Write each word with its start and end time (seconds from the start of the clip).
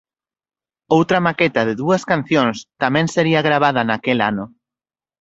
Outra 0.97 1.23
maqueta 1.27 1.61
de 1.67 1.73
dúas 1.81 2.03
cancións 2.11 2.57
tamén 2.81 3.05
sería 3.15 3.45
gravada 3.47 3.81
naquel 3.89 4.19
ano. 4.31 4.45